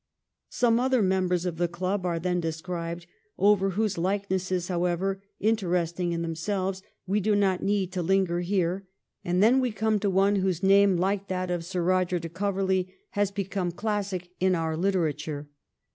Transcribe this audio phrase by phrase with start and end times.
[0.49, 3.05] Some other members of the club are then described
[3.37, 8.87] over whose likenesses, however interesting in themselves, we do not need to linger here,
[9.23, 12.95] and then we come to one whose name, like that of Sir Eoger de Coverley,
[13.11, 15.47] has become classic in our litera ture.